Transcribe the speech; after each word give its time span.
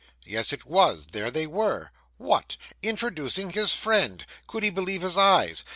Yes, 0.25 0.51
it 0.51 0.65
was; 0.65 1.05
there 1.11 1.29
they 1.29 1.45
were. 1.45 1.91
What! 2.17 2.57
introducing 2.81 3.51
his 3.51 3.75
friend! 3.75 4.25
Could 4.47 4.63
he 4.63 4.71
believe 4.71 5.03
his 5.03 5.15
eyes! 5.15 5.63